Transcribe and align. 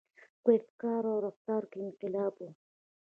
•په 0.43 0.49
افکارو 0.59 1.09
او 1.13 1.19
رفتار 1.27 1.63
کې 1.71 1.77
انقلاب 1.85 2.33
و. 2.39 2.49